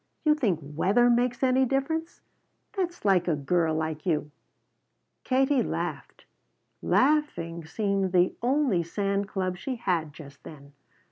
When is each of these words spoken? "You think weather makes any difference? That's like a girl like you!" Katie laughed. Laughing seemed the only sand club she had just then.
"You 0.25 0.33
think 0.33 0.57
weather 0.63 1.11
makes 1.11 1.43
any 1.43 1.63
difference? 1.63 2.21
That's 2.75 3.05
like 3.05 3.27
a 3.27 3.35
girl 3.35 3.75
like 3.75 4.03
you!" 4.03 4.31
Katie 5.23 5.61
laughed. 5.61 6.25
Laughing 6.81 7.65
seemed 7.65 8.11
the 8.11 8.33
only 8.41 8.81
sand 8.81 9.27
club 9.27 9.57
she 9.57 9.75
had 9.75 10.11
just 10.11 10.41
then. 10.43 10.73